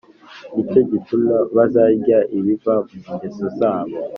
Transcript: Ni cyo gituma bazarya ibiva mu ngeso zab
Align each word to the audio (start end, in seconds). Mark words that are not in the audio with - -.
Ni 0.53 0.63
cyo 0.69 0.81
gituma 0.91 1.35
bazarya 1.55 2.17
ibiva 2.37 2.73
mu 3.03 3.11
ngeso 3.15 3.45
zab 3.57 3.87